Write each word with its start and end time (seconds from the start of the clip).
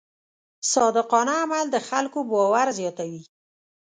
صادقانه 0.71 1.33
عمل 1.43 1.65
د 1.71 1.77
خلکو 1.89 2.19
باور 2.31 2.67
زیاتوي. 2.79 3.21